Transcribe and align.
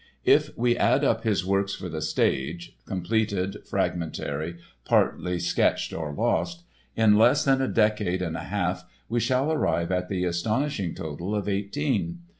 If 0.25 0.49
we 0.57 0.75
add 0.75 1.03
up 1.03 1.23
his 1.25 1.45
works 1.45 1.75
for 1.75 1.87
the 1.87 2.01
stage—completed, 2.01 3.57
fragmentary, 3.69 4.55
partly 4.83 5.37
sketched 5.37 5.93
or 5.93 6.11
lost—in 6.11 7.19
less 7.19 7.43
than 7.45 7.61
a 7.61 7.67
decade 7.67 8.23
and 8.23 8.35
a 8.35 8.45
half 8.45 8.83
we 9.09 9.19
shall 9.19 9.51
arrive 9.51 9.91
at 9.91 10.09
the 10.09 10.25
astonishing 10.25 10.95
total 10.95 11.35
of 11.35 11.47
eighteen. 11.47 12.21